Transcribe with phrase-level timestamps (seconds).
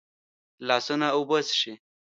[0.67, 1.73] لاسونه اوبه څښي